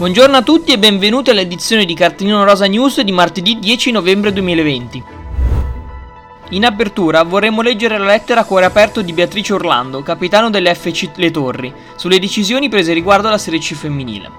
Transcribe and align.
Buongiorno 0.00 0.38
a 0.38 0.42
tutti 0.42 0.72
e 0.72 0.78
benvenuti 0.78 1.28
all'edizione 1.28 1.84
di 1.84 1.92
Cartellino 1.92 2.42
Rosa 2.42 2.64
News 2.64 3.02
di 3.02 3.12
martedì 3.12 3.58
10 3.58 3.90
novembre 3.90 4.32
2020. 4.32 5.04
In 6.52 6.64
apertura 6.64 7.22
vorremmo 7.22 7.60
leggere 7.60 7.98
la 7.98 8.06
lettera 8.06 8.40
a 8.40 8.44
cuore 8.44 8.64
aperto 8.64 9.02
di 9.02 9.12
Beatrice 9.12 9.52
Orlando, 9.52 10.02
capitano 10.02 10.48
dell'FC 10.48 11.10
Le 11.16 11.30
Torri, 11.30 11.70
sulle 11.96 12.18
decisioni 12.18 12.70
prese 12.70 12.94
riguardo 12.94 13.28
alla 13.28 13.36
Serie 13.36 13.60
C 13.60 13.74
femminile. 13.74 14.30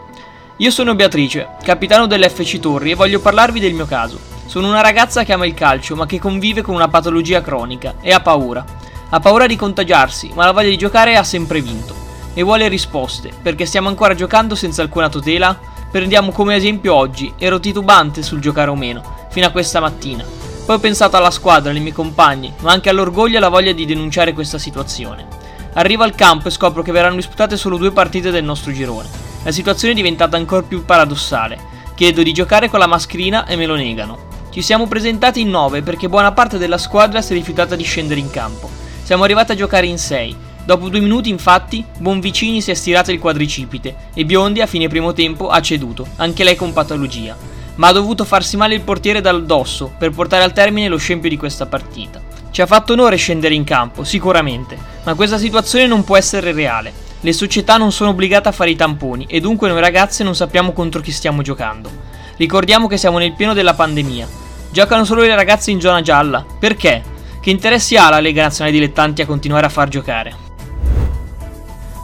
Io 0.57 0.71
sono 0.71 0.95
Beatrice, 0.95 1.49
capitano 1.63 2.07
dell'FC 2.07 2.57
Torri 2.57 2.89
e 2.89 2.95
voglio 2.95 3.19
parlarvi 3.19 3.59
del 3.59 3.75
mio 3.75 3.85
caso. 3.85 4.19
Sono 4.47 4.67
una 4.67 4.81
ragazza 4.81 5.23
che 5.23 5.33
ama 5.33 5.45
il 5.45 5.53
calcio 5.53 5.95
ma 5.95 6.07
che 6.07 6.17
convive 6.17 6.63
con 6.63 6.73
una 6.73 6.87
patologia 6.87 7.43
cronica 7.43 7.97
e 8.01 8.11
ha 8.11 8.19
paura. 8.19 8.65
Ha 9.09 9.19
paura 9.19 9.45
di 9.45 9.55
contagiarsi, 9.55 10.31
ma 10.33 10.45
la 10.45 10.53
voglia 10.53 10.69
di 10.69 10.77
giocare 10.77 11.17
ha 11.17 11.23
sempre 11.23 11.61
vinto 11.61 12.00
e 12.34 12.43
vuole 12.43 12.68
risposte, 12.68 13.32
perché 13.41 13.66
stiamo 13.66 13.89
ancora 13.89 14.16
giocando 14.16 14.55
senza 14.55 14.81
alcuna 14.81 15.09
tutela? 15.09 15.58
Prendiamo 15.91 16.31
come 16.31 16.55
esempio 16.55 16.94
oggi, 16.94 17.34
ero 17.38 17.59
titubante 17.59 18.23
sul 18.23 18.39
giocare 18.39 18.70
o 18.70 18.76
meno, 18.76 19.27
fino 19.30 19.45
a 19.45 19.52
questa 19.52 19.81
mattina. 19.81 20.23
Poi 20.66 20.75
ho 20.75 20.80
pensato 20.80 21.17
alla 21.17 21.31
squadra, 21.31 21.72
ai 21.72 21.80
miei 21.80 21.91
compagni, 21.91 22.53
ma 22.62 22.72
anche 22.72 22.89
all'orgoglio 22.89 23.36
e 23.36 23.38
alla 23.38 23.49
voglia 23.49 23.73
di 23.73 23.86
denunciare 23.86 24.31
questa 24.31 24.58
situazione. 24.58 25.27
Arrivo 25.73 26.03
al 26.03 26.16
campo 26.16 26.48
e 26.48 26.52
scopro 26.52 26.81
che 26.81 26.91
verranno 26.91 27.16
disputate 27.16 27.58
solo 27.58 27.77
due 27.77 27.91
partite 27.91 28.31
del 28.31 28.44
nostro 28.44 28.72
girone. 28.72 29.09
La 29.44 29.52
situazione 29.52 29.94
è 29.94 29.95
diventata 29.98 30.38
ancora 30.38 30.61
più 30.61 30.86
paradossale. 30.86 31.70
Chiedo 31.95 32.23
di 32.23 32.31
giocare 32.31 32.70
con 32.70 32.80
la 32.80 32.88
mascherina 32.88 33.45
e 33.45 33.55
me 33.55 33.66
lo 33.66 33.75
negano. 33.75 34.30
Ci 34.50 34.61
siamo 34.61 34.88
presentati 34.88 35.41
in 35.41 35.50
nove 35.50 35.81
perché 35.81 36.08
buona 36.09 36.31
parte 36.31 36.58
della 36.58 36.77
squadra 36.77 37.22
si 37.22 37.34
è 37.34 37.36
rifiutata 37.36 37.75
di 37.75 37.84
scendere 37.84 38.20
in 38.20 38.30
campo. 38.30 38.70
Siamo 39.03 39.23
arrivati 39.23 39.53
a 39.53 39.55
giocare 39.55 39.88
in 39.88 39.98
sei 39.98 40.36
Dopo 40.71 40.88
due 40.88 41.02
minuti, 41.02 41.27
infatti, 41.27 41.84
Bonvicini 41.98 42.61
si 42.61 42.71
è 42.71 42.75
stirato 42.75 43.11
il 43.11 43.20
quadricipite 43.20 43.93
e 44.13 44.23
Biondi 44.23 44.61
a 44.61 44.66
fine 44.66 44.88
primo 44.88 45.11
tempo 45.11 45.49
ha 45.49 45.59
ceduto, 45.59 46.07
anche 46.16 46.45
lei 46.45 46.55
con 46.55 46.72
patologia. 46.72 47.36
Ma 47.75 47.89
ha 47.89 47.91
dovuto 47.91 48.23
farsi 48.23 48.55
male 48.55 48.75
il 48.75 48.80
portiere 48.80 49.19
dal 49.19 49.45
dosso 49.45 49.92
per 49.97 50.11
portare 50.11 50.45
al 50.45 50.53
termine 50.53 50.88
lo 50.88 50.95
scempio 50.95 51.27
di 51.27 51.36
questa 51.36 51.66
partita. 51.66 52.22
Ci 52.52 52.61
ha 52.61 52.66
fatto 52.66 52.94
onore 52.94 53.17
scendere 53.17 53.53
in 53.53 53.66
campo, 53.66 54.05
sicuramente, 54.05 54.77
ma 55.03 55.14
questa 55.14 55.38
situazione 55.38 55.88
non 55.88 56.05
può 56.05 56.16
essere 56.16 56.53
reale. 56.53 56.94
Le 57.19 57.33
società 57.33 57.75
non 57.75 57.92
sono 57.92 58.11
obbligate 58.11 58.47
a 58.47 58.53
fare 58.53 58.69
i 58.69 58.77
tamponi 58.77 59.25
e 59.27 59.42
dunque 59.42 59.67
noi 59.67 59.81
ragazze 59.81 60.23
non 60.23 60.36
sappiamo 60.36 60.72
contro 60.72 61.02
chi 61.02 61.11
stiamo 61.11 61.42
giocando. 61.42 61.89
Ricordiamo 62.38 62.88
che 62.88 62.95
siamo 62.95 63.17
nel 63.17 63.33
pieno 63.33 63.53
della 63.53 63.73
pandemia. 63.73 64.25
Giocano 64.72 65.03
solo 65.03 65.23
le 65.23 65.36
ragazze 65.36 65.69
in 65.69 65.81
zona 65.81 66.02
gialla. 66.02 66.45
Perché? 66.58 67.03
Che 67.42 67.49
interessi 67.49 67.97
ha 67.97 68.09
la 68.09 68.22
Lega 68.22 68.44
Nazionale 68.44 68.77
Dilettanti 68.77 69.22
a 69.22 69.25
continuare 69.25 69.66
a 69.66 69.69
far 69.69 69.89
giocare? 69.89 70.49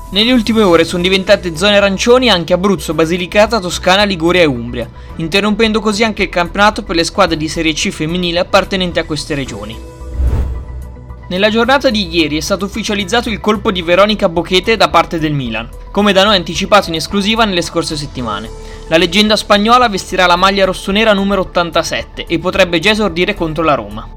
Nelle 0.09 0.31
ultime 0.31 0.61
ore 0.61 0.85
sono 0.85 1.03
diventate 1.03 1.57
zone 1.57 1.75
arancioni 1.75 2.29
anche 2.29 2.53
Abruzzo, 2.53 2.93
Basilicata, 2.93 3.59
Toscana, 3.59 4.03
Liguria 4.03 4.41
e 4.41 4.45
Umbria, 4.45 4.89
interrompendo 5.17 5.81
così 5.81 6.05
anche 6.05 6.23
il 6.23 6.29
campionato 6.29 6.83
per 6.83 6.95
le 6.95 7.03
squadre 7.03 7.35
di 7.35 7.49
Serie 7.49 7.73
C 7.73 7.89
femminile 7.89 8.39
appartenenti 8.39 8.99
a 8.99 9.03
queste 9.03 9.35
regioni. 9.35 9.77
Nella 11.27 11.49
giornata 11.49 11.89
di 11.89 12.07
ieri 12.07 12.37
è 12.37 12.39
stato 12.39 12.63
ufficializzato 12.63 13.29
il 13.29 13.41
colpo 13.41 13.69
di 13.69 13.81
Veronica 13.81 14.29
Bochete 14.29 14.77
da 14.77 14.87
parte 14.87 15.19
del 15.19 15.33
Milan, 15.33 15.67
come 15.91 16.13
da 16.13 16.23
noi 16.23 16.37
anticipato 16.37 16.87
in 16.87 16.95
esclusiva 16.95 17.43
nelle 17.43 17.61
scorse 17.61 17.97
settimane. 17.97 18.49
La 18.87 18.95
leggenda 18.95 19.35
spagnola 19.35 19.89
vestirà 19.89 20.25
la 20.25 20.37
maglia 20.37 20.63
rossonera 20.63 21.11
numero 21.11 21.41
87 21.41 22.27
e 22.27 22.39
potrebbe 22.39 22.79
già 22.79 22.91
esordire 22.91 23.33
contro 23.33 23.61
la 23.61 23.73
Roma 23.73 24.16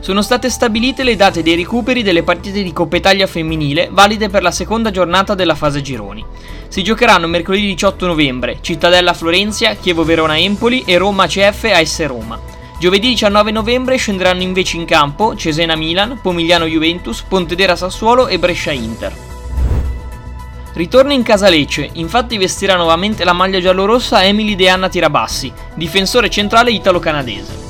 sono 0.00 0.22
state 0.22 0.50
stabilite 0.50 1.02
le 1.02 1.16
date 1.16 1.42
dei 1.42 1.56
recuperi 1.56 2.02
delle 2.02 2.22
partite 2.22 2.62
di 2.62 2.72
Coppa 2.72 2.96
Italia 2.96 3.26
femminile 3.26 3.88
valide 3.90 4.28
per 4.28 4.42
la 4.42 4.50
seconda 4.50 4.90
giornata 4.90 5.34
della 5.34 5.54
fase 5.54 5.82
gironi. 5.82 6.24
Si 6.68 6.82
giocheranno 6.82 7.26
mercoledì 7.26 7.66
18 7.66 8.06
novembre 8.06 8.58
Cittadella 8.60 9.14
Florenzia, 9.14 9.74
Chievo 9.74 10.04
Verona 10.04 10.38
Empoli 10.38 10.84
e 10.86 10.96
Roma 10.98 11.26
CF 11.26 11.64
AS 11.72 12.06
Roma. 12.06 12.38
Giovedì 12.78 13.08
19 13.08 13.50
novembre 13.50 13.96
scenderanno 13.96 14.42
invece 14.42 14.76
in 14.76 14.84
campo 14.84 15.34
Cesena 15.34 15.76
Milan, 15.76 16.20
Pomigliano 16.20 16.66
Juventus, 16.66 17.22
Pontedera 17.22 17.74
Sassuolo 17.74 18.26
e 18.28 18.38
Brescia 18.38 18.72
Inter. 18.72 19.12
Ritorna 20.74 21.14
in 21.14 21.22
casa 21.22 21.48
Lecce, 21.48 21.88
infatti 21.94 22.36
vestirà 22.36 22.76
nuovamente 22.76 23.24
la 23.24 23.32
maglia 23.32 23.60
giallorossa 23.60 24.22
Emily 24.22 24.54
De 24.54 24.68
Anna 24.68 24.90
Tirabassi, 24.90 25.50
difensore 25.74 26.28
centrale 26.28 26.70
italo-canadese. 26.70 27.65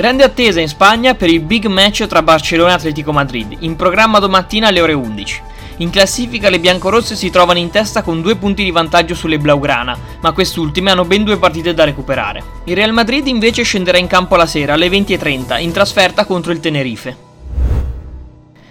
Grande 0.00 0.24
attesa 0.24 0.60
in 0.60 0.68
Spagna 0.68 1.14
per 1.14 1.28
il 1.28 1.40
big 1.40 1.66
match 1.66 2.06
tra 2.06 2.22
Barcellona 2.22 2.70
e 2.70 2.74
Atletico 2.76 3.12
Madrid, 3.12 3.54
in 3.60 3.76
programma 3.76 4.18
domattina 4.18 4.68
alle 4.68 4.80
ore 4.80 4.94
11. 4.94 5.42
In 5.76 5.90
classifica 5.90 6.48
le 6.48 6.58
biancorosse 6.58 7.14
si 7.14 7.28
trovano 7.28 7.58
in 7.58 7.68
testa 7.68 8.00
con 8.00 8.22
due 8.22 8.36
punti 8.36 8.64
di 8.64 8.70
vantaggio 8.70 9.14
sulle 9.14 9.36
Blaugrana, 9.36 9.98
ma 10.22 10.32
quest'ultime 10.32 10.90
hanno 10.90 11.04
ben 11.04 11.22
due 11.22 11.36
partite 11.36 11.74
da 11.74 11.84
recuperare. 11.84 12.42
Il 12.64 12.76
Real 12.76 12.94
Madrid 12.94 13.26
invece 13.26 13.62
scenderà 13.62 13.98
in 13.98 14.06
campo 14.06 14.36
la 14.36 14.46
sera 14.46 14.72
alle 14.72 14.88
20.30 14.88 15.60
in 15.60 15.70
trasferta 15.70 16.24
contro 16.24 16.52
il 16.52 16.60
Tenerife. 16.60 17.28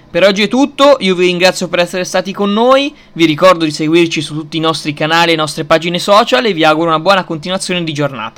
Per 0.09 0.23
oggi 0.23 0.41
è 0.41 0.47
tutto, 0.47 0.97
io 1.01 1.13
vi 1.13 1.27
ringrazio 1.27 1.67
per 1.67 1.77
essere 1.77 2.05
stati 2.05 2.33
con 2.33 2.51
noi, 2.51 2.91
vi 3.13 3.25
ricordo 3.25 3.65
di 3.65 3.71
seguirci 3.71 4.21
su 4.21 4.33
tutti 4.33 4.57
i 4.57 4.59
nostri 4.59 4.95
canali 4.95 5.33
e 5.33 5.35
nostre 5.35 5.65
pagine 5.65 5.99
social 5.99 6.43
e 6.45 6.53
vi 6.53 6.63
auguro 6.63 6.87
una 6.87 6.99
buona 6.99 7.23
continuazione 7.23 7.83
di 7.83 7.93
giornata. 7.93 8.37